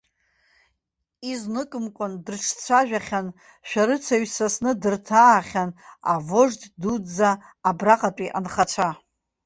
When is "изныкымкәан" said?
1.31-2.13